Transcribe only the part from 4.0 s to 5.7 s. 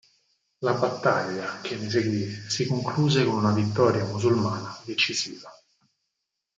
musulmana decisiva.